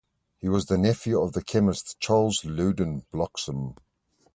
He 0.39 0.49
was 0.49 0.67
nephew 0.71 1.21
of 1.21 1.33
the 1.33 1.43
chemist 1.43 1.99
Charles 1.99 2.43
Loudon 2.43 3.05
Bloxam. 3.13 3.77